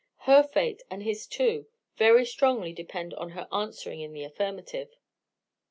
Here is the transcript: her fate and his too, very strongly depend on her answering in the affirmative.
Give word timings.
her 0.25 0.41
fate 0.41 0.81
and 0.89 1.03
his 1.03 1.27
too, 1.27 1.67
very 1.95 2.25
strongly 2.25 2.73
depend 2.73 3.13
on 3.13 3.29
her 3.29 3.47
answering 3.53 4.01
in 4.01 4.13
the 4.13 4.23
affirmative. 4.23 4.95